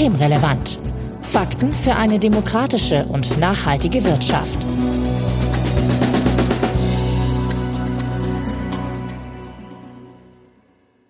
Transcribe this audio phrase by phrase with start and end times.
[0.00, 0.78] Systemrelevant.
[1.20, 4.58] Fakten für eine demokratische und nachhaltige Wirtschaft.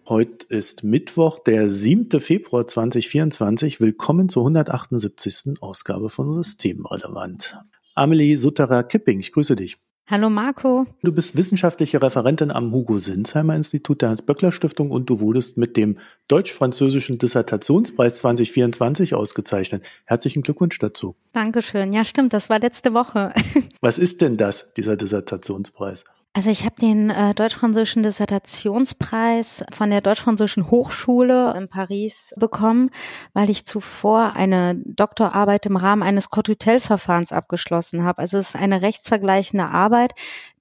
[0.09, 2.21] Heute ist Mittwoch, der 7.
[2.21, 3.81] Februar 2024.
[3.81, 5.63] Willkommen zur 178.
[5.63, 7.61] Ausgabe von Systemrelevant.
[7.95, 9.79] Amelie Sutterer-Kipping, ich grüße dich.
[10.11, 10.89] Hallo Marco.
[11.05, 15.99] Du bist wissenschaftliche Referentin am Hugo Sinsheimer Institut der Hans-Böckler-Stiftung und du wurdest mit dem
[16.27, 19.87] Deutsch-Französischen Dissertationspreis 2024 ausgezeichnet.
[20.07, 21.15] Herzlichen Glückwunsch dazu.
[21.33, 21.93] Dankeschön.
[21.93, 23.33] Ja, stimmt, das war letzte Woche.
[23.81, 26.03] Was ist denn das, dieser Dissertationspreis?
[26.33, 32.91] Also ich habe den äh, Deutsch-Französischen Dissertationspreis von der Deutsch-Französischen Hochschule in Paris bekommen,
[33.33, 38.21] weil ich zuvor eine Doktorarbeit im Rahmen eines Cotutel-Verfahrens abgeschlossen habe.
[38.21, 40.13] Also es ist eine rechtsvergleichende Arbeit,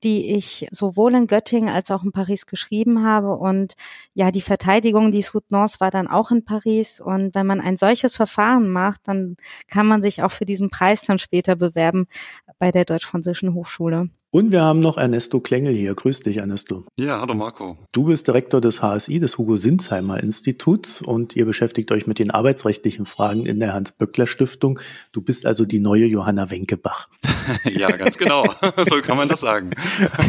[0.03, 3.35] die ich sowohl in Göttingen als auch in Paris geschrieben habe.
[3.35, 3.75] Und
[4.15, 6.99] ja, die Verteidigung die Soutenance war dann auch in Paris.
[6.99, 11.03] Und wenn man ein solches Verfahren macht, dann kann man sich auch für diesen Preis
[11.03, 12.07] dann später bewerben
[12.57, 14.09] bei der Deutsch-Französischen Hochschule.
[14.31, 15.95] Und wir haben noch Ernesto Klengel hier.
[15.95, 16.85] Grüß dich, Ernesto.
[16.99, 17.79] Ja, hallo Marco.
[17.91, 22.29] Du bist Direktor des HSI, des Hugo Sinsheimer Instituts und ihr beschäftigt euch mit den
[22.29, 24.79] arbeitsrechtlichen Fragen in der Hans-Böckler-Stiftung.
[25.13, 27.09] Du bist also die neue Johanna Wenkebach.
[27.63, 28.45] ja, ganz genau.
[28.77, 29.71] so kann man das sagen.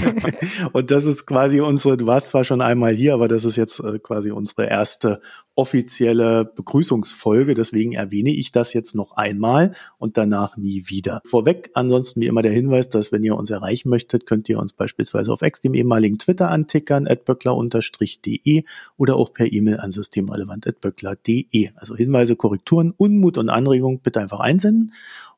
[0.73, 3.81] und das ist quasi unsere, du warst zwar schon einmal hier, aber das ist jetzt
[3.81, 5.21] äh, quasi unsere erste
[5.55, 7.55] offizielle Begrüßungsfolge.
[7.55, 11.21] Deswegen erwähne ich das jetzt noch einmal und danach nie wieder.
[11.27, 14.73] Vorweg ansonsten wie immer der Hinweis, dass wenn ihr uns erreichen möchtet, könnt ihr uns
[14.73, 18.65] beispielsweise auf X, dem ehemaligen Twitter antickern, atböckler-de
[18.97, 21.71] oder auch per E-Mail an systemrelevant.böckler.de.
[21.77, 24.93] Also Hinweise, Korrekturen, Unmut und Anregungen bitte einfach einsenden.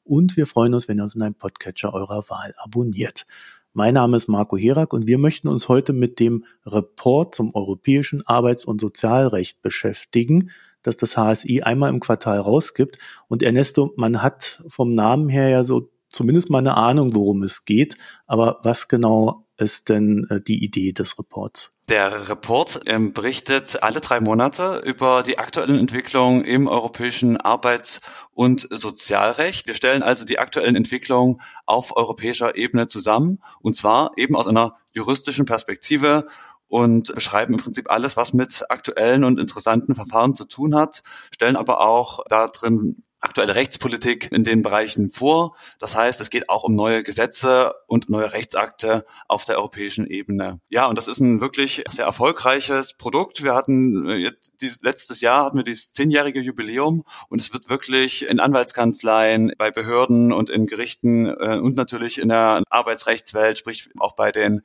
[0.05, 3.27] Und wir freuen uns, wenn ihr uns in einem Podcatcher eurer Wahl abonniert.
[3.73, 8.27] Mein Name ist Marco Herak und wir möchten uns heute mit dem Report zum europäischen
[8.27, 10.51] Arbeits- und Sozialrecht beschäftigen,
[10.83, 12.99] das das HSI einmal im Quartal rausgibt.
[13.29, 17.65] Und Ernesto, man hat vom Namen her ja so zumindest mal eine Ahnung, worum es
[17.65, 17.97] geht.
[18.27, 21.73] Aber was genau ist denn äh, die Idee des Reports?
[21.93, 28.01] Der Report ähm, berichtet alle drei Monate über die aktuellen Entwicklungen im europäischen Arbeits-
[28.33, 29.67] und Sozialrecht.
[29.67, 34.79] Wir stellen also die aktuellen Entwicklungen auf europäischer Ebene zusammen und zwar eben aus einer
[34.93, 36.29] juristischen Perspektive
[36.67, 41.57] und beschreiben im Prinzip alles, was mit aktuellen und interessanten Verfahren zu tun hat, stellen
[41.57, 45.57] aber auch da drin aktuelle Rechtspolitik in den Bereichen vor.
[45.79, 50.61] Das heißt, es geht auch um neue Gesetze und neue Rechtsakte auf der europäischen Ebene.
[50.69, 53.45] Ja, und das ist ein wirklich sehr erfolgreiches Produkt.
[53.45, 57.71] Wir hatten äh, jetzt dieses, letztes Jahr hatten wir dieses zehnjährige Jubiläum und es wird
[57.71, 63.89] wirklich in Anwaltskanzleien, bei Behörden und in Gerichten äh, und natürlich in der Arbeitsrechtswelt, sprich
[63.99, 64.63] auch bei den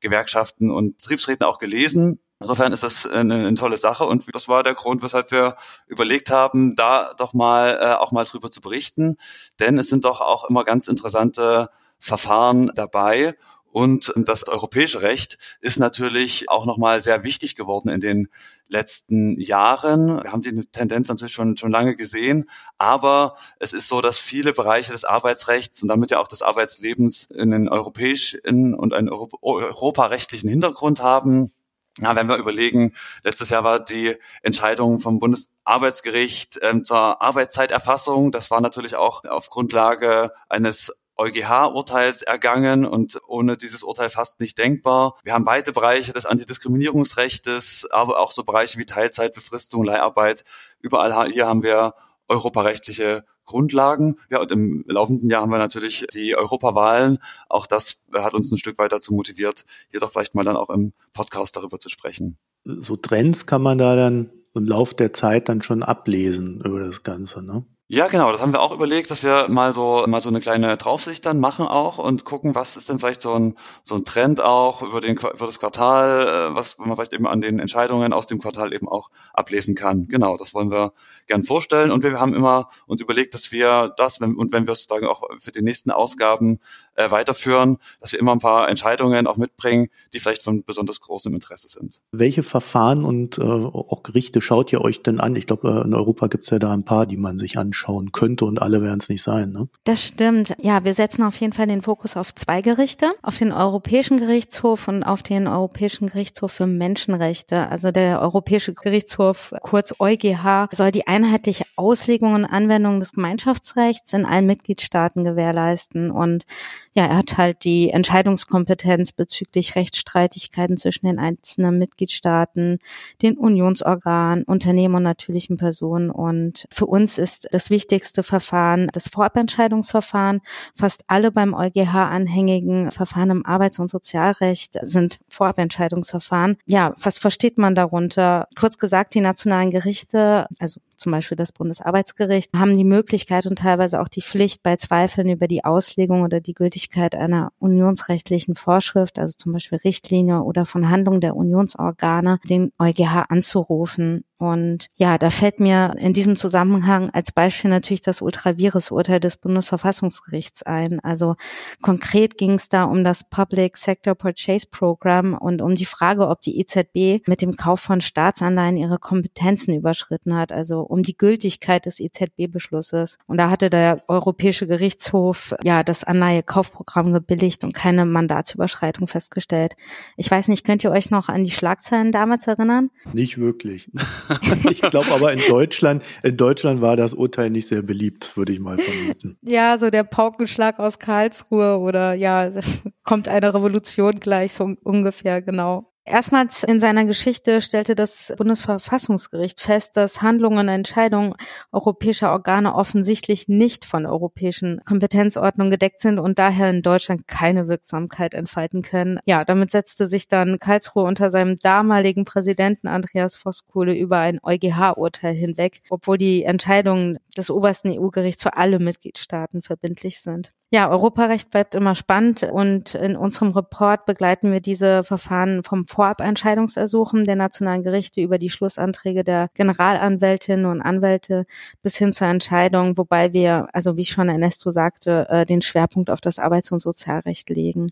[0.00, 2.20] Gewerkschaften und Betriebsräten auch gelesen.
[2.40, 5.56] Insofern ist das eine, eine, tolle Sache und das war der Grund, weshalb wir
[5.88, 9.16] überlegt haben, da doch mal äh, auch mal drüber zu berichten,
[9.58, 11.68] denn es sind doch auch immer ganz interessante
[11.98, 13.34] Verfahren dabei
[13.70, 18.28] und das europäische Recht ist natürlich auch nochmal sehr wichtig geworden in den
[18.68, 20.22] letzten Jahren.
[20.22, 24.52] Wir haben die Tendenz natürlich schon, schon lange gesehen, aber es ist so, dass viele
[24.52, 31.02] Bereiche des Arbeitsrechts und damit ja auch des Arbeitslebens einen europäischen und einen europarechtlichen Hintergrund
[31.02, 31.52] haben.
[32.00, 32.94] Ja, wenn wir überlegen,
[33.24, 38.30] letztes Jahr war die Entscheidung vom Bundesarbeitsgericht ähm, zur Arbeitszeiterfassung.
[38.30, 44.56] Das war natürlich auch auf Grundlage eines EuGH-Urteils ergangen und ohne dieses Urteil fast nicht
[44.56, 45.16] denkbar.
[45.24, 50.44] Wir haben weite Bereiche des Antidiskriminierungsrechtes, aber auch so Bereiche wie Teilzeitbefristung, Leiharbeit.
[50.80, 51.94] Überall hier haben wir
[52.28, 54.16] europarechtliche Grundlagen.
[54.30, 57.18] Ja, und im laufenden Jahr haben wir natürlich die Europawahlen.
[57.48, 60.70] Auch das hat uns ein Stück weit dazu motiviert, hier doch vielleicht mal dann auch
[60.70, 62.38] im Podcast darüber zu sprechen.
[62.64, 67.02] So Trends kann man da dann im Lauf der Zeit dann schon ablesen über das
[67.02, 67.64] Ganze, ne?
[67.90, 68.30] Ja, genau.
[68.30, 71.40] Das haben wir auch überlegt, dass wir mal so mal so eine kleine Draufsicht dann
[71.40, 75.00] machen auch und gucken, was ist denn vielleicht so ein so ein Trend auch über
[75.00, 78.74] den über das Quartal, äh, was man vielleicht eben an den Entscheidungen aus dem Quartal
[78.74, 80.06] eben auch ablesen kann.
[80.06, 80.92] Genau, das wollen wir
[81.28, 84.74] gern vorstellen und wir haben immer uns überlegt, dass wir das wenn, und wenn wir
[84.74, 86.58] sozusagen auch für die nächsten Ausgaben
[86.94, 91.32] äh, weiterführen, dass wir immer ein paar Entscheidungen auch mitbringen, die vielleicht von besonders großem
[91.32, 92.02] Interesse sind.
[92.12, 95.36] Welche Verfahren und äh, auch Gerichte schaut ihr euch denn an?
[95.36, 97.77] Ich glaube, äh, in Europa gibt es ja da ein paar, die man sich anschaut
[97.78, 99.52] anschauen könnte und alle werden es nicht sein.
[99.52, 99.68] Ne?
[99.84, 100.54] Das stimmt.
[100.60, 104.88] Ja, wir setzen auf jeden Fall den Fokus auf zwei Gerichte, auf den Europäischen Gerichtshof
[104.88, 107.68] und auf den Europäischen Gerichtshof für Menschenrechte.
[107.68, 114.24] Also der Europäische Gerichtshof, kurz EuGH, soll die einheitliche Auslegung und Anwendung des Gemeinschaftsrechts in
[114.24, 116.10] allen Mitgliedstaaten gewährleisten.
[116.10, 116.44] Und
[116.92, 122.78] ja, er hat halt die Entscheidungskompetenz bezüglich Rechtsstreitigkeiten zwischen den einzelnen Mitgliedstaaten,
[123.22, 126.10] den Unionsorganen, Unternehmen und natürlichen Personen.
[126.10, 130.40] Und für uns ist das wichtigste Verfahren das Vorabentscheidungsverfahren.
[130.74, 136.56] Fast alle beim EuGH anhängigen Verfahren im Arbeits- und Sozialrecht sind Vorabentscheidungsverfahren.
[136.66, 138.48] Ja, was versteht man darunter?
[138.58, 144.00] Kurz gesagt, die nationalen Gerichte, also zum Beispiel das Bundesarbeitsgericht, haben die Möglichkeit und teilweise
[144.00, 149.34] auch die Pflicht, bei Zweifeln über die Auslegung oder die Gültigkeit einer unionsrechtlichen Vorschrift, also
[149.36, 154.24] zum Beispiel Richtlinie oder von Handlung der Unionsorgane, den EuGH anzurufen.
[154.38, 160.62] Und ja, da fällt mir in diesem Zusammenhang als Beispiel natürlich das Ultravirus-Urteil des Bundesverfassungsgerichts
[160.62, 161.00] ein.
[161.00, 161.34] Also
[161.82, 166.40] konkret ging es da um das Public Sector Purchase Program und um die Frage, ob
[166.40, 171.86] die EZB mit dem Kauf von Staatsanleihen ihre Kompetenzen überschritten hat, also um die Gültigkeit
[171.86, 173.18] des EZB-Beschlusses.
[173.26, 179.74] Und da hatte der Europäische Gerichtshof ja das Anleihekaufprogramm gebilligt und keine Mandatsüberschreitung festgestellt.
[180.16, 182.90] Ich weiß nicht, könnt ihr euch noch an die Schlagzeilen damals erinnern?
[183.12, 183.90] Nicht wirklich.
[184.70, 188.60] ich glaube aber in Deutschland, in Deutschland war das Urteil nicht sehr beliebt, würde ich
[188.60, 189.36] mal vermuten.
[189.42, 192.50] Ja, so der Paukenschlag aus Karlsruhe oder ja,
[193.04, 195.92] kommt eine Revolution gleich so ungefähr, genau.
[196.08, 201.34] Erstmals in seiner Geschichte stellte das Bundesverfassungsgericht fest, dass Handlungen und Entscheidungen
[201.70, 208.32] europäischer Organe offensichtlich nicht von europäischen Kompetenzordnungen gedeckt sind und daher in Deutschland keine Wirksamkeit
[208.32, 209.20] entfalten können.
[209.26, 215.34] Ja, damit setzte sich dann Karlsruhe unter seinem damaligen Präsidenten Andreas Voskuhle über ein EuGH-Urteil
[215.34, 220.52] hinweg, obwohl die Entscheidungen des obersten EU-Gerichts für alle Mitgliedstaaten verbindlich sind.
[220.70, 227.24] Ja, Europarecht bleibt immer spannend und in unserem Report begleiten wir diese Verfahren vom Vorabentscheidungsersuchen
[227.24, 231.46] der nationalen Gerichte über die Schlussanträge der Generalanwältinnen und Anwälte
[231.80, 236.20] bis hin zur Entscheidung, wobei wir, also wie schon Ernesto sagte, äh, den Schwerpunkt auf
[236.20, 237.86] das Arbeits- und Sozialrecht legen.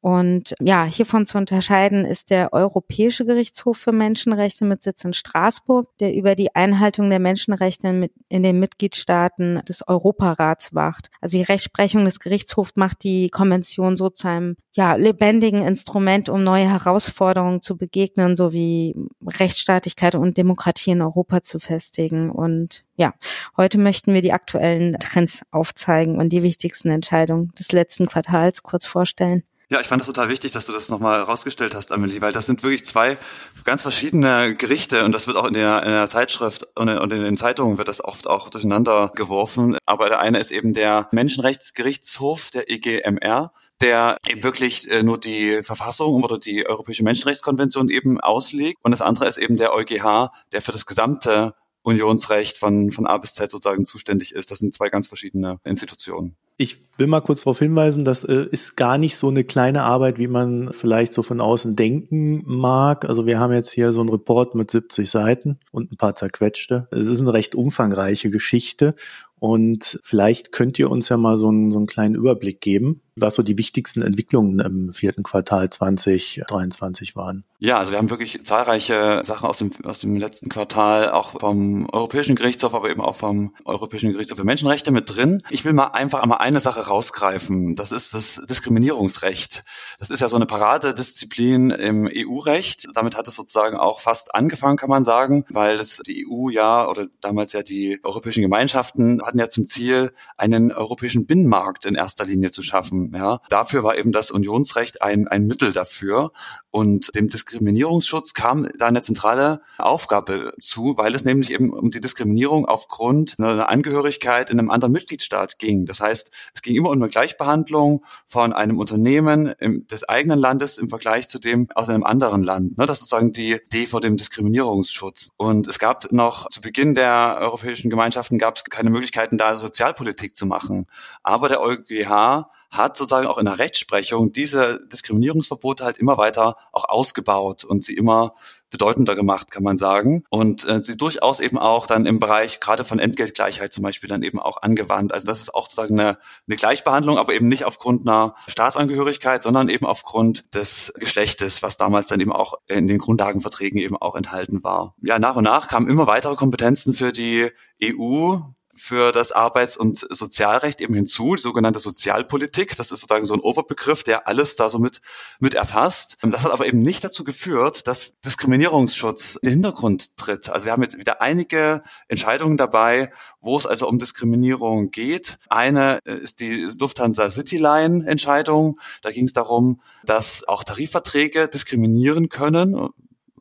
[0.00, 5.88] Und ja, hiervon zu unterscheiden ist der Europäische Gerichtshof für Menschenrechte mit Sitz in Straßburg,
[5.98, 11.10] der über die Einhaltung der Menschenrechte in den Mitgliedstaaten des Europarats wacht.
[11.20, 16.44] Also die Rechtsprechung des Gerichtshofs macht die Konvention so zu einem ja, lebendigen Instrument, um
[16.44, 18.94] neue Herausforderungen zu begegnen, sowie
[19.26, 22.30] Rechtsstaatlichkeit und Demokratie in Europa zu festigen.
[22.30, 23.14] Und ja,
[23.56, 28.86] heute möchten wir die aktuellen Trends aufzeigen und die wichtigsten Entscheidungen des letzten Quartals kurz
[28.86, 29.42] vorstellen.
[29.68, 32.46] Ja, ich fand das total wichtig, dass du das nochmal rausgestellt hast, Amelie, weil das
[32.46, 33.18] sind wirklich zwei
[33.64, 37.12] ganz verschiedene Gerichte und das wird auch in der, in der Zeitschrift und in, und
[37.12, 39.76] in den Zeitungen wird das oft auch durcheinander geworfen.
[39.84, 45.64] Aber der eine ist eben der Menschenrechtsgerichtshof, der EGMR, der eben wirklich äh, nur die
[45.64, 48.78] Verfassung oder die Europäische Menschenrechtskonvention eben auslegt.
[48.84, 53.16] Und das andere ist eben der EuGH, der für das gesamte Unionsrecht von, von A
[53.16, 54.52] bis Z sozusagen zuständig ist.
[54.52, 56.36] Das sind zwei ganz verschiedene Institutionen.
[56.58, 60.18] Ich will mal kurz darauf hinweisen, das äh, ist gar nicht so eine kleine Arbeit,
[60.18, 63.04] wie man vielleicht so von außen denken mag.
[63.06, 66.88] Also wir haben jetzt hier so einen Report mit 70 Seiten und ein paar zerquetschte.
[66.90, 68.94] Es ist eine recht umfangreiche Geschichte
[69.38, 73.34] und vielleicht könnt ihr uns ja mal so einen, so einen kleinen Überblick geben, was
[73.34, 77.44] so die wichtigsten Entwicklungen im vierten Quartal 2023 waren.
[77.58, 81.86] Ja, also wir haben wirklich zahlreiche Sachen aus dem, aus dem letzten Quartal, auch vom
[81.90, 85.42] Europäischen Gerichtshof, aber eben auch vom Europäischen Gerichtshof für Menschenrechte mit drin.
[85.50, 87.74] Ich will mal einfach einmal eine Sache rausgreifen.
[87.74, 89.64] Das ist das Diskriminierungsrecht.
[89.98, 92.86] Das ist ja so eine Paradedisziplin im EU-Recht.
[92.94, 96.88] Damit hat es sozusagen auch fast angefangen, kann man sagen, weil es die EU ja
[96.88, 102.24] oder damals ja die europäischen Gemeinschaften hatten ja zum Ziel, einen europäischen Binnenmarkt in erster
[102.24, 103.12] Linie zu schaffen.
[103.12, 106.30] Ja, dafür war eben das Unionsrecht ein, ein Mittel dafür.
[106.70, 112.00] Und dem Diskriminierungsschutz kam da eine zentrale Aufgabe zu, weil es nämlich eben um die
[112.00, 115.86] Diskriminierung aufgrund einer Angehörigkeit in einem anderen Mitgliedstaat ging.
[115.86, 119.54] Das heißt, es ging immer um eine Gleichbehandlung von einem Unternehmen
[119.90, 122.78] des eigenen Landes im Vergleich zu dem aus einem anderen Land.
[122.78, 125.30] Ne, das ist sozusagen die Idee vor dem Diskriminierungsschutz.
[125.36, 130.36] Und es gab noch zu Beginn der europäischen Gemeinschaften gab es keine Möglichkeiten, da Sozialpolitik
[130.36, 130.86] zu machen.
[131.22, 136.88] Aber der EuGH hat sozusagen auch in der Rechtsprechung diese Diskriminierungsverbote halt immer weiter auch
[136.88, 138.34] ausgebaut und sie immer
[138.70, 140.24] bedeutender gemacht, kann man sagen.
[140.28, 144.22] Und äh, sie durchaus eben auch dann im Bereich gerade von Entgeltgleichheit zum Beispiel dann
[144.22, 145.12] eben auch angewandt.
[145.14, 149.68] Also das ist auch sozusagen eine, eine Gleichbehandlung, aber eben nicht aufgrund einer Staatsangehörigkeit, sondern
[149.68, 154.64] eben aufgrund des Geschlechtes, was damals dann eben auch in den Grundlagenverträgen eben auch enthalten
[154.64, 154.94] war.
[155.00, 157.50] Ja, nach und nach kamen immer weitere Kompetenzen für die
[157.82, 158.38] EU
[158.76, 162.76] für das Arbeits- und Sozialrecht eben hinzu, die sogenannte Sozialpolitik.
[162.76, 165.00] Das ist sozusagen so ein Oberbegriff, der alles da so mit,
[165.40, 166.18] mit erfasst.
[166.22, 170.50] Das hat aber eben nicht dazu geführt, dass Diskriminierungsschutz in den Hintergrund tritt.
[170.50, 175.38] Also wir haben jetzt wieder einige Entscheidungen dabei, wo es also um Diskriminierung geht.
[175.48, 178.78] Eine ist die Lufthansa Cityline Entscheidung.
[179.02, 182.90] Da ging es darum, dass auch Tarifverträge diskriminieren können.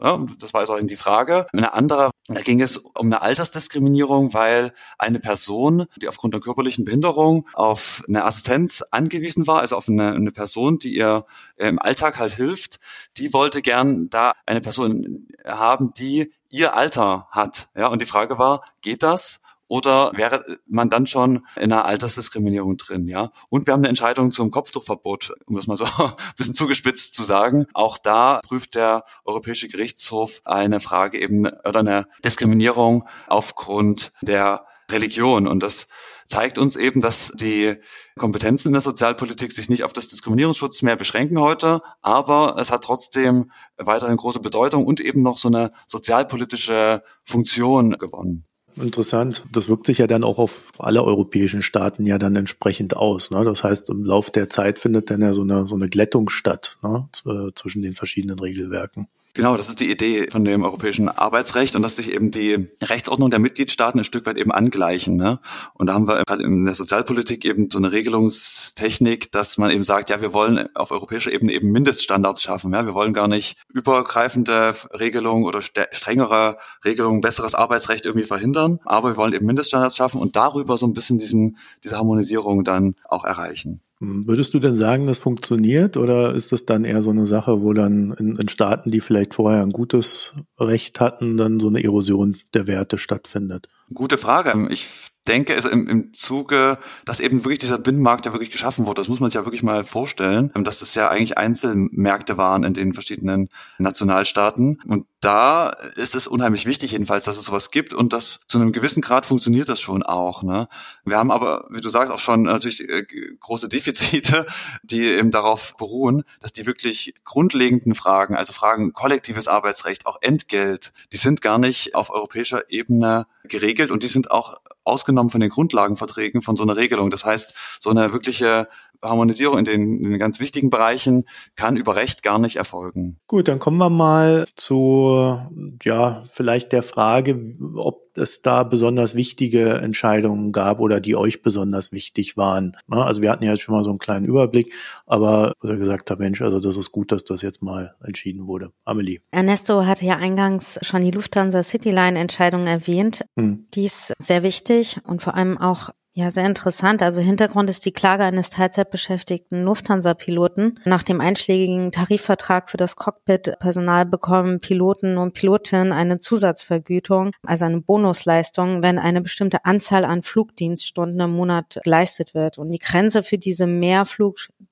[0.02, 1.48] Ja, das war also die Frage.
[1.54, 6.84] Eine andere, da ging es um eine Altersdiskriminierung, weil eine Person, die aufgrund der körperlichen
[6.84, 11.26] Behinderung auf eine Assistenz angewiesen war, also auf eine, eine Person, die ihr
[11.56, 12.80] im Alltag halt hilft,
[13.18, 17.70] die wollte gern da eine Person haben, die ihr Alter hat.
[17.76, 19.42] Ja, und die Frage war, geht das?
[19.68, 23.32] Oder wäre man dann schon in einer Altersdiskriminierung drin, ja?
[23.50, 27.24] Und wir haben eine Entscheidung zum Kopftuchverbot, um das mal so ein bisschen zugespitzt zu
[27.24, 27.66] sagen.
[27.74, 35.48] Auch da prüft der Europäische Gerichtshof eine Frage eben oder eine Diskriminierung aufgrund der Religion.
[35.48, 35.88] Und das
[36.26, 37.76] zeigt uns eben, dass die
[38.18, 42.84] Kompetenzen in der Sozialpolitik sich nicht auf das Diskriminierungsschutz mehr beschränken heute, aber es hat
[42.84, 48.46] trotzdem weiterhin große Bedeutung und eben noch so eine sozialpolitische Funktion gewonnen.
[48.78, 49.46] Interessant.
[49.52, 53.32] Das wirkt sich ja dann auch auf alle europäischen Staaten ja dann entsprechend aus.
[53.32, 53.44] Ne?
[53.46, 56.78] Das heißt, im Lauf der Zeit findet dann ja so eine, so eine Glättung statt
[56.84, 57.08] ne?
[57.56, 59.08] zwischen den verschiedenen Regelwerken.
[59.36, 63.30] Genau, das ist die Idee von dem europäischen Arbeitsrecht und dass sich eben die Rechtsordnung
[63.30, 65.18] der Mitgliedstaaten ein Stück weit eben angleichen.
[65.18, 65.42] Ne?
[65.74, 69.84] Und da haben wir gerade in der Sozialpolitik eben so eine Regelungstechnik, dass man eben
[69.84, 72.74] sagt, ja, wir wollen auf europäischer Ebene eben Mindeststandards schaffen.
[72.74, 72.86] Ja?
[72.86, 79.18] Wir wollen gar nicht übergreifende Regelungen oder strengere Regelungen, besseres Arbeitsrecht irgendwie verhindern, aber wir
[79.18, 83.82] wollen eben Mindeststandards schaffen und darüber so ein bisschen diesen, diese Harmonisierung dann auch erreichen.
[84.00, 87.72] Würdest du denn sagen, das funktioniert oder ist das dann eher so eine Sache, wo
[87.72, 92.36] dann in, in, Staaten, die vielleicht vorher ein gutes Recht hatten, dann so eine Erosion
[92.54, 93.70] der Werte stattfindet?
[93.94, 94.68] Gute Frage.
[94.70, 99.02] Ich denke, also im, im Zuge, dass eben wirklich dieser Binnenmarkt ja wirklich geschaffen wurde,
[99.02, 102.74] das muss man sich ja wirklich mal vorstellen, dass es ja eigentlich Einzelmärkte waren in
[102.74, 104.80] den verschiedenen Nationalstaaten.
[104.88, 108.72] Und da ist es unheimlich wichtig jedenfalls, dass es sowas gibt und das zu einem
[108.72, 110.44] gewissen Grad funktioniert das schon auch.
[110.44, 110.68] Ne?
[111.04, 113.04] Wir haben aber, wie du sagst, auch schon natürlich äh,
[113.40, 114.46] große Defizite,
[114.84, 120.94] die eben darauf beruhen, dass die wirklich grundlegenden Fragen, also Fragen kollektives Arbeitsrecht, auch Entgelt,
[121.12, 125.50] die sind gar nicht auf europäischer Ebene geregelt und die sind auch ausgenommen von den
[125.50, 127.10] Grundlagenverträgen von so einer Regelung.
[127.10, 128.70] Das heißt, so eine wirkliche
[129.10, 133.18] Harmonisierung in den, in den ganz wichtigen Bereichen kann über Recht gar nicht erfolgen.
[133.28, 135.40] Gut, dann kommen wir mal zu,
[135.84, 141.92] ja, vielleicht der Frage, ob es da besonders wichtige Entscheidungen gab oder die euch besonders
[141.92, 142.78] wichtig waren.
[142.90, 144.74] Also wir hatten ja jetzt schon mal so einen kleinen Überblick,
[145.06, 148.72] aber er gesagt hat, Mensch, also das ist gut, dass das jetzt mal entschieden wurde.
[148.86, 149.20] Amelie.
[149.32, 153.26] Ernesto hatte ja eingangs schon die Lufthansa Cityline Entscheidung erwähnt.
[153.38, 153.66] Hm.
[153.74, 157.04] Die ist sehr wichtig und vor allem auch ja, sehr interessant.
[157.04, 160.80] Also Hintergrund ist die Klage eines Teilzeitbeschäftigten Lufthansa-Piloten.
[160.86, 167.82] Nach dem einschlägigen Tarifvertrag für das Cockpit-Personal bekommen Piloten und Pilotinnen eine Zusatzvergütung, also eine
[167.82, 172.58] Bonusleistung, wenn eine bestimmte Anzahl an Flugdienststunden im Monat geleistet wird.
[172.58, 173.68] Und die Grenze für diese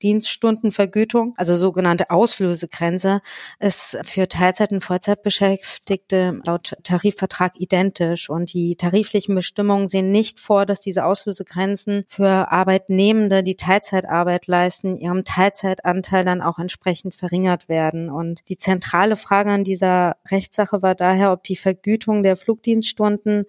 [0.04, 3.20] Mehrflugdienststundenvergütung, also sogenannte Auslösegrenze,
[3.58, 8.28] ist für Teilzeit- und Vollzeitbeschäftigte laut Tarifvertrag identisch.
[8.28, 14.46] Und die tariflichen Bestimmungen sehen nicht vor, dass diese Auslösegrenze Grenzen für Arbeitnehmende, die Teilzeitarbeit
[14.46, 18.10] leisten, ihrem Teilzeitanteil dann auch entsprechend verringert werden.
[18.10, 23.44] Und die zentrale Frage an dieser Rechtssache war daher, ob die Vergütung der Flugdienststunden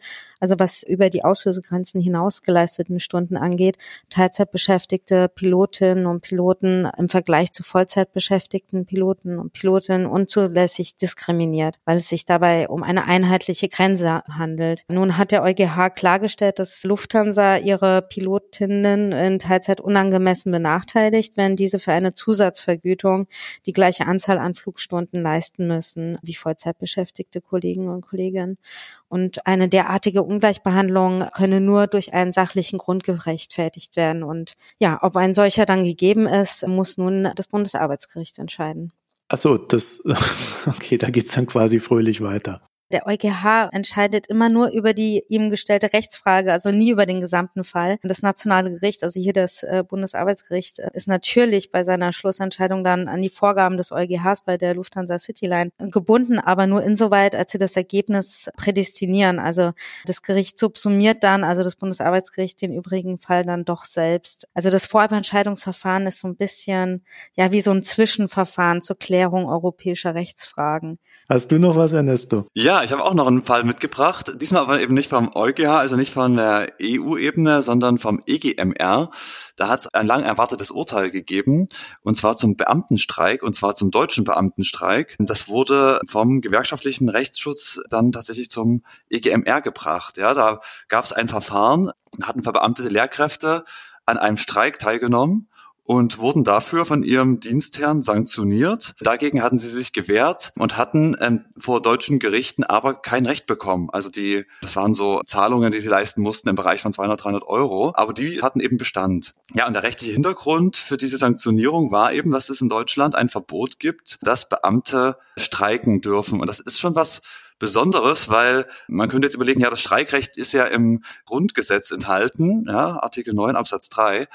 [0.45, 3.79] also was über die Auslösegrenzen hinaus geleisteten Stunden angeht,
[4.11, 12.09] Teilzeitbeschäftigte Pilotinnen und Piloten im Vergleich zu Vollzeitbeschäftigten Piloten und Pilotinnen unzulässig diskriminiert, weil es
[12.09, 14.83] sich dabei um eine einheitliche Grenze handelt.
[14.87, 21.79] Nun hat der EuGH klargestellt, dass Lufthansa ihre Pilotinnen in Teilzeit unangemessen benachteiligt, wenn diese
[21.79, 23.25] für eine Zusatzvergütung
[23.65, 28.59] die gleiche Anzahl an Flugstunden leisten müssen wie Vollzeitbeschäftigte Kollegen und Kolleginnen.
[29.07, 34.23] Und eine derartige Ungleichbehandlung könne nur durch einen sachlichen Grund gerechtfertigt werden.
[34.23, 38.91] Und ja, ob ein solcher dann gegeben ist, muss nun das Bundesarbeitsgericht entscheiden.
[39.29, 40.03] Ach so, das,
[40.67, 42.61] okay, da geht's dann quasi fröhlich weiter.
[42.91, 47.63] Der EuGH entscheidet immer nur über die ihm gestellte Rechtsfrage, also nie über den gesamten
[47.63, 47.97] Fall.
[48.03, 53.07] Das nationale Gericht, also hier das äh, Bundesarbeitsgericht, äh, ist natürlich bei seiner Schlussentscheidung dann
[53.07, 57.57] an die Vorgaben des EuGHs bei der Lufthansa Cityline gebunden, aber nur insoweit, als sie
[57.57, 59.39] das Ergebnis prädestinieren.
[59.39, 59.71] Also
[60.05, 64.47] das Gericht subsumiert dann, also das Bundesarbeitsgericht, den übrigen Fall dann doch selbst.
[64.53, 67.03] Also das Vorabentscheidungsverfahren ist so ein bisschen,
[67.35, 70.99] ja, wie so ein Zwischenverfahren zur Klärung europäischer Rechtsfragen.
[71.27, 72.45] Hast du noch was, Ernesto?
[72.53, 74.33] Ja, Ja, ich habe auch noch einen Fall mitgebracht.
[74.41, 79.11] Diesmal aber eben nicht vom EuGH, also nicht von der EU-Ebene, sondern vom EGMR.
[79.55, 81.69] Da hat es ein lang erwartetes Urteil gegeben,
[82.01, 85.15] und zwar zum Beamtenstreik, und zwar zum deutschen Beamtenstreik.
[85.19, 90.17] Das wurde vom gewerkschaftlichen Rechtsschutz dann tatsächlich zum EGMR gebracht.
[90.17, 91.91] Ja, da gab es ein Verfahren,
[92.23, 93.63] hatten verbeamtete Lehrkräfte
[94.05, 95.47] an einem Streik teilgenommen
[95.85, 98.95] und wurden dafür von ihrem Dienstherrn sanktioniert.
[98.99, 103.89] Dagegen hatten sie sich gewehrt und hatten ähm, vor deutschen Gerichten aber kein Recht bekommen.
[103.91, 107.43] Also die, das waren so Zahlungen, die sie leisten mussten im Bereich von 200, 300
[107.43, 109.35] Euro, aber die hatten eben Bestand.
[109.53, 113.29] Ja, und der rechtliche Hintergrund für diese Sanktionierung war eben, dass es in Deutschland ein
[113.29, 116.41] Verbot gibt, dass Beamte streiken dürfen.
[116.41, 117.21] Und das ist schon was
[117.57, 123.01] Besonderes, weil man könnte jetzt überlegen, ja, das Streikrecht ist ja im Grundgesetz enthalten, ja,
[123.01, 124.27] Artikel 9 Absatz 3.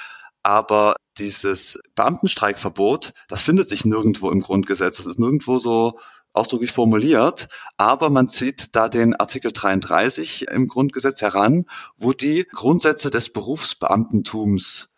[0.42, 4.96] Aber dieses Beamtenstreikverbot, das findet sich nirgendwo im Grundgesetz.
[4.96, 5.98] Das ist nirgendwo so
[6.32, 11.66] ausdrücklich formuliert, aber man zieht da den Artikel 33 im Grundgesetz heran,
[11.96, 14.90] wo die Grundsätze des Berufsbeamtentums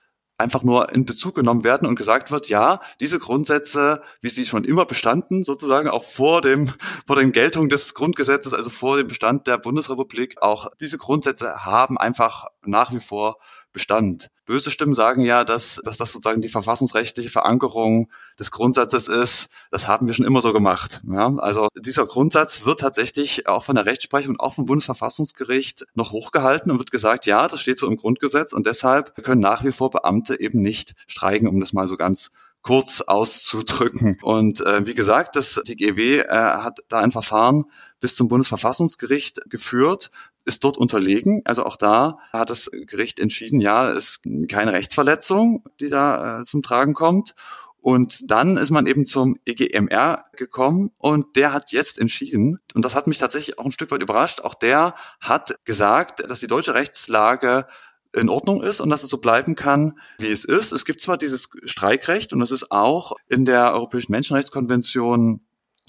[0.43, 4.65] einfach nur in Bezug genommen werden und gesagt wird, ja, diese Grundsätze, wie sie schon
[4.65, 6.71] immer bestanden, sozusagen auch vor dem,
[7.07, 11.97] vor den Geltung des Grundgesetzes, also vor dem Bestand der Bundesrepublik, auch diese Grundsätze haben
[11.97, 13.39] einfach nach wie vor
[13.73, 14.29] Bestand.
[14.45, 19.51] Böse Stimmen sagen ja, dass, dass das sozusagen die verfassungsrechtliche Verankerung des Grundsatzes ist.
[19.71, 21.01] Das haben wir schon immer so gemacht.
[21.11, 26.13] Ja, also dieser Grundsatz wird tatsächlich auch von der Rechtsprechung und auch vom Bundesverfassungsgericht noch
[26.13, 29.73] hochgehalten und wird gesagt, ja, das steht so im Grundgesetz und deshalb können nach wie
[29.73, 32.31] vor Beamte eben nicht streiken, um das mal so ganz
[32.63, 34.19] kurz auszudrücken.
[34.23, 37.65] Und äh, wie gesagt, das, die GW äh, hat da ein Verfahren
[38.01, 40.11] bis zum Bundesverfassungsgericht geführt,
[40.45, 41.43] ist dort unterlegen.
[41.45, 46.45] Also auch da hat das Gericht entschieden, ja, es ist keine Rechtsverletzung, die da äh,
[46.45, 47.35] zum Tragen kommt.
[47.83, 52.95] Und dann ist man eben zum EGMR gekommen und der hat jetzt entschieden, und das
[52.95, 56.75] hat mich tatsächlich auch ein Stück weit überrascht, auch der hat gesagt, dass die deutsche
[56.75, 57.67] Rechtslage
[58.13, 60.71] in Ordnung ist und dass es so bleiben kann, wie es ist.
[60.71, 65.41] Es gibt zwar dieses Streikrecht und das ist auch in der Europäischen Menschenrechtskonvention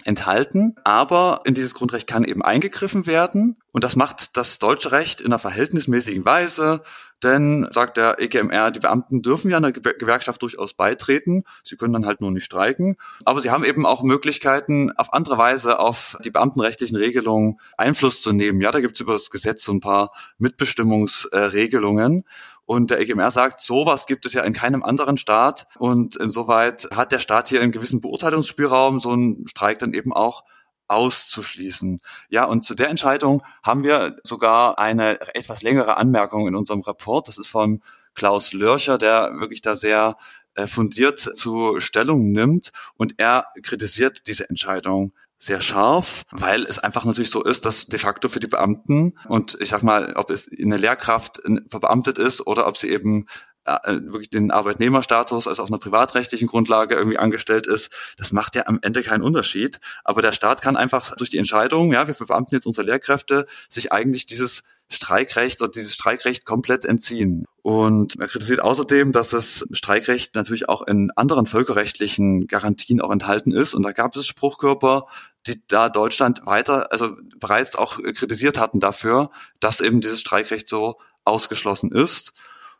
[0.05, 3.57] enthalten, aber in dieses Grundrecht kann eben eingegriffen werden.
[3.71, 6.81] Und das macht das deutsche Recht in einer verhältnismäßigen Weise,
[7.23, 12.05] denn sagt der EGMR, die Beamten dürfen ja einer Gewerkschaft durchaus beitreten, sie können dann
[12.05, 16.31] halt nur nicht streiken, aber sie haben eben auch Möglichkeiten, auf andere Weise auf die
[16.31, 18.61] beamtenrechtlichen Regelungen Einfluss zu nehmen.
[18.61, 22.25] Ja, da gibt es über das Gesetz so ein paar Mitbestimmungsregelungen
[22.65, 25.67] und der EGMR sagt, sowas gibt es ja in keinem anderen Staat.
[25.77, 30.43] Und insoweit hat der Staat hier einen gewissen Beurteilungsspielraum, so einen Streik dann eben auch
[30.87, 31.99] auszuschließen.
[32.29, 37.27] Ja, und zu der Entscheidung haben wir sogar eine etwas längere Anmerkung in unserem Report.
[37.27, 37.81] Das ist von
[38.15, 40.17] Klaus Lörcher, der wirklich da sehr
[40.55, 47.03] äh, fundiert zu Stellung nimmt und er kritisiert diese Entscheidung sehr scharf, weil es einfach
[47.03, 50.49] natürlich so ist, dass de facto für die Beamten und ich sag mal, ob es
[50.49, 55.79] eine Lehrkraft verbeamtet ist oder ob sie eben äh, wirklich den Arbeitnehmerstatus, also auf einer
[55.79, 59.79] privatrechtlichen Grundlage irgendwie angestellt ist, das macht ja am Ende keinen Unterschied.
[60.03, 63.91] Aber der Staat kann einfach durch die Entscheidung, ja, wir verbeamten jetzt unsere Lehrkräfte, sich
[63.91, 67.45] eigentlich dieses Streikrecht oder dieses Streikrecht komplett entziehen.
[67.61, 73.51] Und er kritisiert außerdem, dass das Streikrecht natürlich auch in anderen völkerrechtlichen Garantien auch enthalten
[73.51, 73.73] ist.
[73.73, 75.07] Und da gab es Spruchkörper,
[75.47, 80.99] die da Deutschland weiter, also bereits auch kritisiert hatten dafür, dass eben dieses Streikrecht so
[81.23, 82.33] ausgeschlossen ist.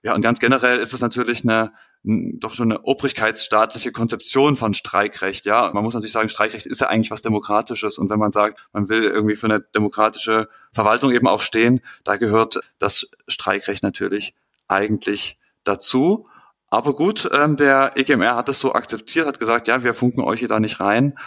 [0.04, 1.72] Ja, und ganz generell ist es natürlich eine
[2.06, 5.46] doch schon eine obrigkeitsstaatliche Konzeption von Streikrecht.
[5.46, 7.98] Ja, man muss natürlich sagen, Streikrecht ist ja eigentlich was Demokratisches.
[7.98, 12.18] Und wenn man sagt, man will irgendwie für eine demokratische Verwaltung eben auch stehen, da
[12.18, 14.36] gehört das Streikrecht natürlich
[14.68, 16.28] eigentlich dazu.
[16.70, 20.40] Aber gut, ähm, der EGMR hat es so akzeptiert, hat gesagt, ja, wir funken euch
[20.40, 21.18] hier da nicht rein.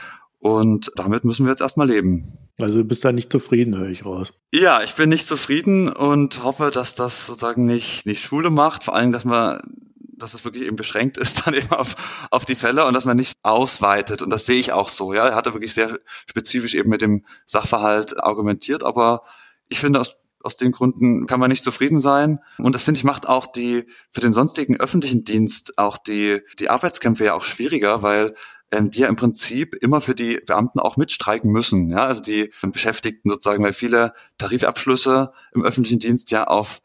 [0.41, 2.46] Und damit müssen wir jetzt erstmal leben.
[2.59, 4.33] Also du bist da nicht zufrieden, höre ich raus.
[4.53, 8.85] Ja, ich bin nicht zufrieden und hoffe, dass das sozusagen nicht, nicht Schule macht.
[8.85, 9.61] Vor allem, dass man,
[9.99, 13.19] dass es wirklich eben beschränkt ist dann eben auf, auf die Fälle und dass man
[13.19, 14.23] nicht ausweitet.
[14.23, 15.13] Und das sehe ich auch so.
[15.13, 18.85] Ja, er hatte wirklich sehr spezifisch eben mit dem Sachverhalt argumentiert.
[18.85, 19.25] Aber
[19.69, 20.17] ich finde, aus
[20.47, 22.39] aus den Gründen kann man nicht zufrieden sein.
[22.59, 26.71] Und das finde ich macht auch die für den sonstigen öffentlichen Dienst auch die die
[26.71, 28.35] Arbeitskämpfe ja auch schwieriger, weil
[28.71, 31.91] ähm, die ja im Prinzip immer für die Beamten auch mitstreiken müssen.
[31.91, 36.81] Ja, also die Beschäftigten sozusagen, weil viele Tarifabschlüsse im öffentlichen Dienst ja auf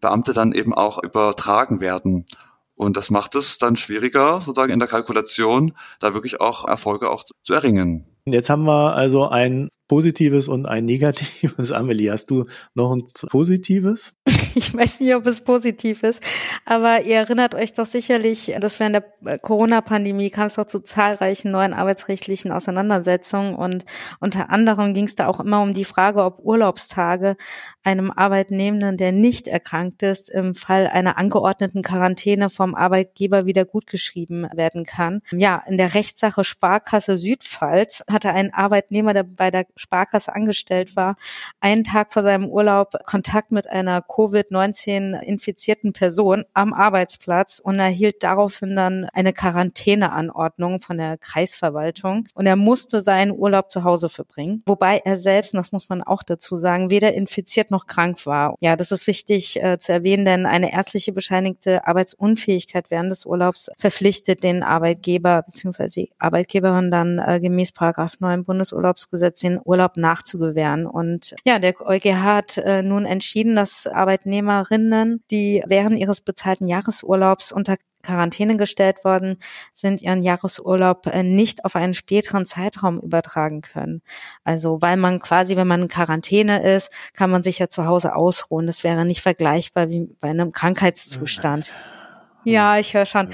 [0.00, 2.26] Beamte dann eben auch übertragen werden.
[2.74, 7.24] Und das macht es dann schwieriger, sozusagen in der Kalkulation, da wirklich auch Erfolge auch
[7.42, 8.06] zu erringen.
[8.24, 11.72] Jetzt haben wir also ein Positives und ein Negatives.
[11.72, 14.14] Amelie, hast du noch ein Positives?
[14.54, 16.22] Ich weiß nicht, ob es positiv ist,
[16.64, 21.52] aber ihr erinnert euch doch sicherlich, dass während der Corona-Pandemie kam es doch zu zahlreichen
[21.52, 23.84] neuen arbeitsrechtlichen Auseinandersetzungen und
[24.18, 27.36] unter anderem ging es da auch immer um die Frage, ob Urlaubstage
[27.84, 34.48] einem Arbeitnehmenden, der nicht erkrankt ist, im Fall einer angeordneten Quarantäne vom Arbeitgeber wieder gutgeschrieben
[34.54, 35.20] werden kann.
[35.32, 41.16] Ja, in der Rechtssache Sparkasse Südpfalz hatte ein Arbeitnehmer, der bei der Sparkasse angestellt war,
[41.60, 48.22] einen Tag vor seinem Urlaub Kontakt mit einer Covid-19 infizierten Person am Arbeitsplatz und erhielt
[48.22, 54.62] daraufhin dann eine Quarantäneanordnung von der Kreisverwaltung und er musste seinen Urlaub zu Hause verbringen,
[54.66, 58.56] wobei er selbst, das muss man auch dazu sagen, weder infiziert noch krank war.
[58.60, 63.70] Ja, das ist wichtig äh, zu erwähnen, denn eine ärztliche bescheinigte Arbeitsunfähigkeit während des Urlaubs
[63.78, 65.88] verpflichtet den Arbeitgeber bzw.
[65.88, 70.86] die Arbeitgeberin dann äh, gemäß Paragraph 9 Bundesurlaubsgesetz den Urlaub nachzugewähren.
[70.86, 77.52] Und ja, der EuGH hat äh, nun entschieden, dass Arbeitnehmerinnen, die während ihres bezahlten Jahresurlaubs
[77.52, 79.36] unter Quarantäne gestellt worden
[79.72, 84.02] sind, ihren Jahresurlaub äh, nicht auf einen späteren Zeitraum übertragen können.
[84.44, 88.16] Also weil man quasi, wenn man in Quarantäne ist, kann man sich ja zu Hause
[88.16, 88.66] ausruhen.
[88.66, 91.72] Das wäre nicht vergleichbar wie bei einem Krankheitszustand.
[92.44, 93.28] Ja, ich höre schon.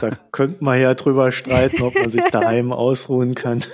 [0.00, 3.64] Da könnte man ja drüber streiten, ob man sich daheim ausruhen kann.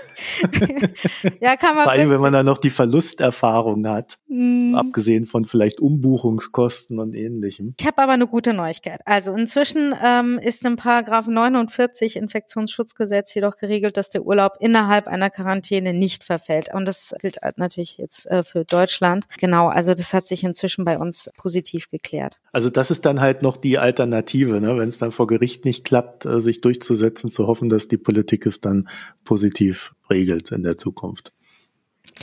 [1.40, 1.84] ja, kann man.
[1.84, 4.74] Vor allem, wenn man dann noch die Verlusterfahrung hat, mm.
[4.74, 7.74] abgesehen von vielleicht Umbuchungskosten und ähnlichem.
[7.78, 9.00] Ich habe aber eine gute Neuigkeit.
[9.04, 15.30] Also inzwischen ähm, ist im Paragraph 49 Infektionsschutzgesetz jedoch geregelt, dass der Urlaub innerhalb einer
[15.30, 16.72] Quarantäne nicht verfällt.
[16.72, 19.26] Und das gilt natürlich jetzt äh, für Deutschland.
[19.38, 22.38] Genau, also das hat sich inzwischen bei uns positiv geklärt.
[22.52, 24.85] Also das ist dann halt noch die Alternative, ne?
[24.86, 28.46] Wenn es dann vor Gericht nicht klappt, äh, sich durchzusetzen, zu hoffen, dass die Politik
[28.46, 28.88] es dann
[29.24, 31.32] positiv regelt in der Zukunft.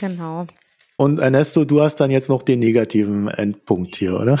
[0.00, 0.46] Genau.
[0.96, 4.40] Und Ernesto, du hast dann jetzt noch den negativen Endpunkt hier, oder?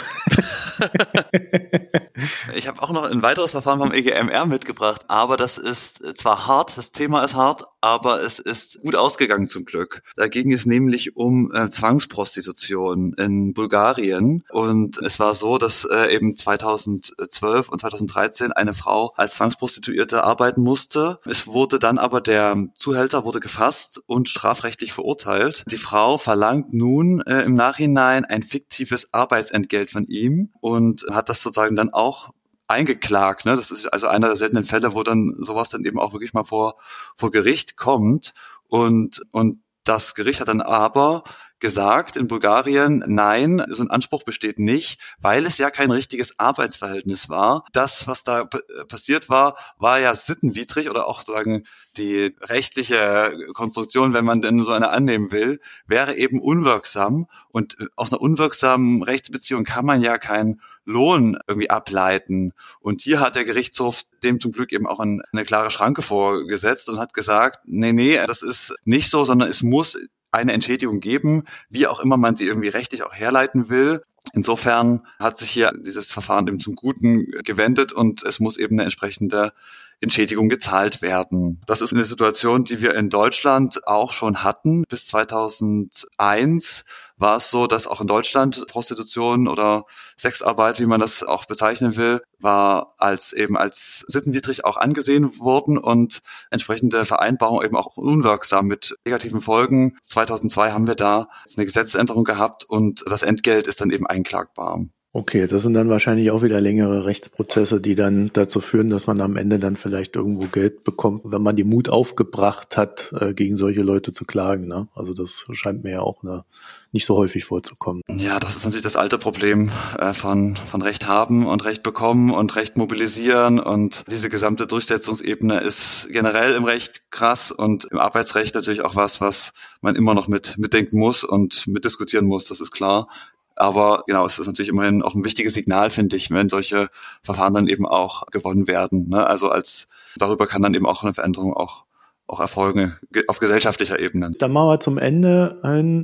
[2.54, 6.78] ich habe auch noch ein weiteres Verfahren vom EGMR mitgebracht, aber das ist zwar hart,
[6.78, 10.02] das Thema ist hart, aber es ist gut ausgegangen zum Glück.
[10.16, 16.14] Da ging es nämlich um äh, Zwangsprostitution in Bulgarien und es war so, dass äh,
[16.14, 21.18] eben 2012 und 2013 eine Frau als Zwangsprostituierte arbeiten musste.
[21.26, 25.64] Es wurde dann aber der Zuhälter wurde gefasst und strafrechtlich verurteilt.
[25.70, 31.42] Die Frau verlangt nun äh, im Nachhinein ein fiktives Arbeitsentgelt von ihm und hat das
[31.42, 32.32] sozusagen dann auch
[32.68, 33.44] eingeklagt.
[33.44, 33.56] Ne?
[33.56, 36.44] Das ist also einer der seltenen Fälle, wo dann sowas dann eben auch wirklich mal
[36.44, 36.76] vor,
[37.16, 38.32] vor Gericht kommt.
[38.68, 41.24] Und, und das Gericht hat dann aber
[41.60, 47.28] gesagt in Bulgarien, nein, so ein Anspruch besteht nicht, weil es ja kein richtiges Arbeitsverhältnis
[47.28, 47.64] war.
[47.72, 48.48] Das, was da
[48.88, 51.64] passiert war, war ja sittenwidrig oder auch sagen
[51.96, 57.26] die rechtliche Konstruktion, wenn man denn so eine annehmen will, wäre eben unwirksam.
[57.48, 62.52] Und aus einer unwirksamen Rechtsbeziehung kann man ja keinen Lohn irgendwie ableiten.
[62.80, 66.98] Und hier hat der Gerichtshof dem zum Glück eben auch eine klare Schranke vorgesetzt und
[66.98, 69.98] hat gesagt, nee, nee, das ist nicht so, sondern es muss
[70.34, 74.02] eine Entschädigung geben, wie auch immer man sie irgendwie rechtlich auch herleiten will.
[74.32, 78.84] Insofern hat sich hier dieses Verfahren eben zum Guten gewendet und es muss eben eine
[78.84, 79.52] entsprechende
[80.00, 81.60] Entschädigung gezahlt werden.
[81.66, 84.84] Das ist eine Situation, die wir in Deutschland auch schon hatten.
[84.88, 86.84] Bis 2001
[87.16, 89.84] war es so, dass auch in Deutschland Prostitution oder
[90.16, 95.78] Sexarbeit, wie man das auch bezeichnen will, war als eben als sittenwidrig auch angesehen worden
[95.78, 99.96] und entsprechende Vereinbarungen eben auch unwirksam mit negativen Folgen.
[100.02, 104.84] 2002 haben wir da eine Gesetzesänderung gehabt und das Entgelt ist dann eben einklagbar.
[105.16, 109.20] Okay, das sind dann wahrscheinlich auch wieder längere Rechtsprozesse, die dann dazu führen, dass man
[109.20, 113.56] am Ende dann vielleicht irgendwo Geld bekommt, wenn man den Mut aufgebracht hat, äh, gegen
[113.56, 114.66] solche Leute zu klagen.
[114.66, 114.88] Ne?
[114.92, 116.44] Also das scheint mir ja auch eine,
[116.90, 118.02] nicht so häufig vorzukommen.
[118.08, 122.32] Ja, das ist natürlich das alte Problem äh, von, von Recht haben und Recht bekommen
[122.32, 123.60] und Recht mobilisieren.
[123.60, 129.20] Und diese gesamte Durchsetzungsebene ist generell im Recht krass und im Arbeitsrecht natürlich auch was,
[129.20, 133.06] was man immer noch mit mitdenken muss und mitdiskutieren muss, das ist klar.
[133.56, 136.88] Aber genau, es ist natürlich immerhin auch ein wichtiges Signal, finde ich, wenn solche
[137.22, 139.08] Verfahren dann eben auch gewonnen werden.
[139.08, 139.26] Ne?
[139.26, 141.84] Also als darüber kann dann eben auch eine Veränderung auch
[142.26, 142.96] auch erfolgen
[143.28, 144.32] auf gesellschaftlicher Ebene.
[144.38, 145.58] Dann machen wir zum Ende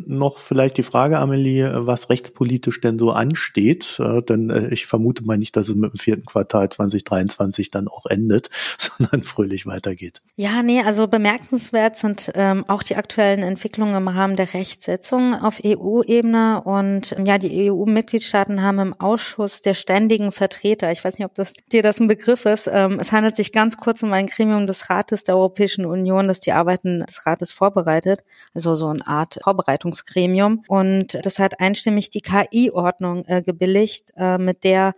[0.07, 3.99] noch vielleicht die Frage, Amelie, was rechtspolitisch denn so ansteht.
[3.99, 7.89] Äh, denn äh, ich vermute mal nicht, dass es mit dem vierten Quartal 2023 dann
[7.89, 10.21] auch endet, sondern fröhlich weitergeht.
[10.37, 15.61] Ja, nee, also bemerkenswert sind ähm, auch die aktuellen Entwicklungen im Rahmen der Rechtsetzung auf
[15.65, 16.63] EU-Ebene.
[16.65, 21.35] Und ähm, ja, die EU-Mitgliedstaaten haben im Ausschuss der ständigen Vertreter, ich weiß nicht, ob
[21.35, 24.67] das dir das ein Begriff ist, ähm, es handelt sich ganz kurz um ein Gremium
[24.67, 28.21] des Rates der Europäischen Union, Union, das die Arbeiten des Rates vorbereitet,
[28.55, 30.63] also so eine Art Vorbereitungsgremium.
[30.69, 34.95] Und das hat einstimmig die KI-Ordnung äh, gebilligt, äh, mit der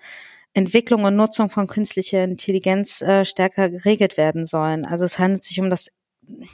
[0.55, 4.85] Entwicklung und Nutzung von künstlicher Intelligenz äh, stärker geregelt werden sollen.
[4.87, 5.89] Also es handelt sich um das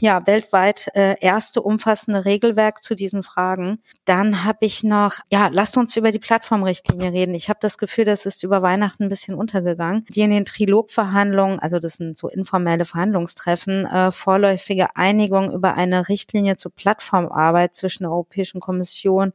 [0.00, 3.78] ja weltweit äh, erste umfassende Regelwerk zu diesen Fragen.
[4.04, 7.34] Dann habe ich noch, ja, lasst uns über die Plattformrichtlinie reden.
[7.34, 10.06] Ich habe das Gefühl, das ist über Weihnachten ein bisschen untergegangen.
[10.08, 16.08] Die in den Trilogverhandlungen, also das sind so informelle Verhandlungstreffen, äh, vorläufige Einigung über eine
[16.08, 19.32] Richtlinie zur Plattformarbeit zwischen der Europäischen Kommission,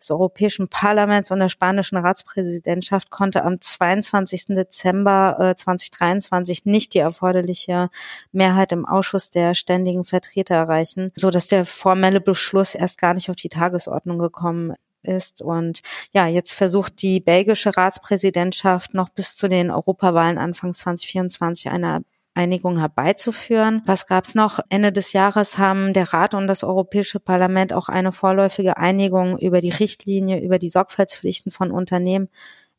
[0.00, 4.46] des Europäischen Parlaments und der spanischen Ratspräsidentschaft konnte am 22.
[4.46, 7.88] Dezember äh, 2023 nicht die erforderliche
[8.32, 13.12] Mehrheit im Ausschuss der Ständigen ständigen Vertreter erreichen, so dass der formelle Beschluss erst gar
[13.12, 15.42] nicht auf die Tagesordnung gekommen ist.
[15.42, 15.80] Und
[16.14, 22.02] ja, jetzt versucht die belgische Ratspräsidentschaft noch bis zu den Europawahlen Anfang 2024 eine
[22.34, 23.82] Einigung herbeizuführen.
[23.86, 24.60] Was gab's noch?
[24.68, 29.60] Ende des Jahres haben der Rat und das Europäische Parlament auch eine vorläufige Einigung über
[29.60, 32.28] die Richtlinie über die Sorgfaltspflichten von Unternehmen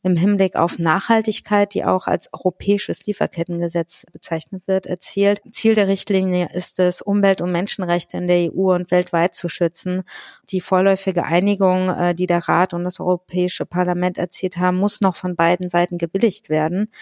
[0.02, 5.40] im Hinblick auf Nachhaltigkeit, die auch als europäisches Lieferkettengesetz bezeichnet wird, erzielt.
[5.50, 10.04] Ziel der Richtlinie ist es, Umwelt- und Menschenrechte in der EU und weltweit zu schützen.
[10.50, 15.16] Die vorläufige Einigung, äh, die der Rat und das Europäische Parlament erzielt haben, muss noch
[15.16, 16.92] von beiden Seiten gebilligt werden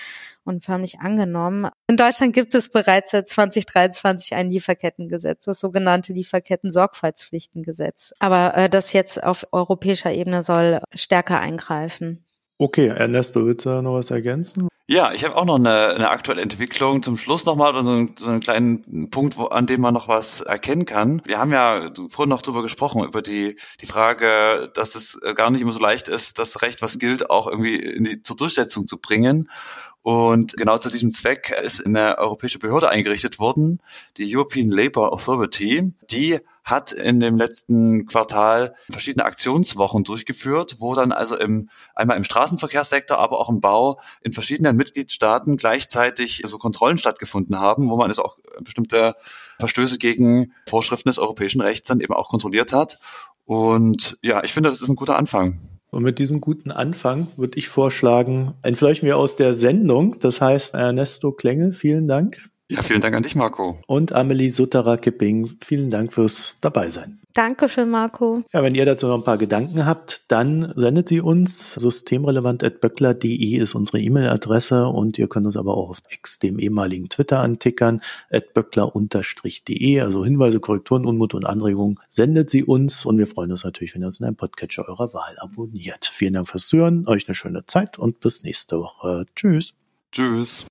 [0.45, 1.69] und förmlich angenommen.
[1.89, 8.15] In Deutschland gibt es bereits seit 2023 ein Lieferkettengesetz, das sogenannte Lieferketten-Sorgfaltspflichtengesetz.
[8.21, 12.25] Aber äh, das jetzt auf europäischer Ebene soll stärker eingreifen.
[12.59, 14.69] Okay, Ernesto, willst du noch was ergänzen?
[14.89, 17.03] Ja, ich habe auch noch eine, eine aktuelle Entwicklung.
[17.03, 20.41] Zum Schluss nochmal so, einen, so einen kleinen Punkt, wo, an dem man noch was
[20.41, 21.21] erkennen kann.
[21.27, 25.61] Wir haben ja vorhin noch drüber gesprochen, über die, die Frage, dass es gar nicht
[25.61, 28.99] immer so leicht ist, das Recht, was gilt, auch irgendwie in die, zur Durchsetzung zu
[28.99, 29.51] bringen.
[30.07, 33.83] Und genau zu diesem Zweck ist eine europäische Behörde eingerichtet worden,
[34.19, 35.95] die European Labour Authority.
[36.13, 42.23] Die hat in dem letzten Quartal verschiedene Aktionswochen durchgeführt, wo dann also im, einmal im
[42.23, 48.09] Straßenverkehrssektor, aber auch im Bau in verschiedenen Mitgliedstaaten gleichzeitig so Kontrollen stattgefunden haben, wo man
[48.09, 49.17] es auch bestimmte
[49.59, 53.01] Verstöße gegen Vorschriften des europäischen Rechts dann eben auch kontrolliert hat.
[53.45, 55.59] Und ja, ich finde, das ist ein guter Anfang.
[55.91, 60.19] Und mit diesem guten Anfang würde ich vorschlagen, entfleuchten wir aus der Sendung.
[60.21, 62.51] Das heißt, Ernesto Klenge, vielen Dank.
[62.69, 63.79] Ja, vielen Dank an dich, Marco.
[63.87, 67.21] Und Amelie Sutterer-Kipping, vielen Dank fürs Dabeisein.
[67.33, 68.43] Dankeschön, Marco.
[68.53, 71.75] Ja, wenn ihr dazu noch ein paar Gedanken habt, dann sendet sie uns.
[71.75, 77.39] Systemrelevant.böckler.de ist unsere E-Mail-Adresse und ihr könnt uns aber auch auf X, dem ehemaligen Twitter,
[77.39, 78.01] antickern,
[78.55, 80.01] böckler-de.
[80.01, 84.03] Also Hinweise, Korrekturen, Unmut und Anregungen sendet sie uns und wir freuen uns natürlich, wenn
[84.03, 86.07] ihr uns in einem Podcatcher eurer Wahl abonniert.
[86.07, 89.27] Vielen Dank fürs Hören, euch eine schöne Zeit und bis nächste Woche.
[89.37, 89.75] Tschüss.
[90.11, 90.67] Tschüss.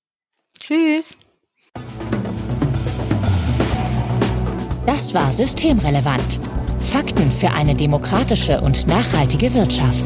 [0.60, 1.20] Tschüss.
[4.86, 6.40] Das war Systemrelevant.
[6.80, 10.04] Fakten für eine demokratische und nachhaltige Wirtschaft.